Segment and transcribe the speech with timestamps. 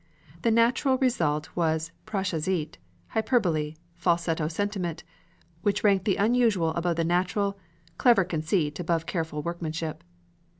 [0.41, 2.77] The natural result was preciosité,
[3.09, 5.03] hyperbole, falsetto sentiment,
[5.61, 7.59] which ranked the unusual above the natural,
[7.99, 10.03] clever conceit above careful workmanship.